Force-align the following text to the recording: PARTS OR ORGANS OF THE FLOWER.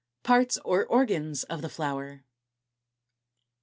PARTS 0.23 0.57
OR 0.65 0.83
ORGANS 0.87 1.43
OF 1.43 1.61
THE 1.61 1.69
FLOWER. 1.69 2.23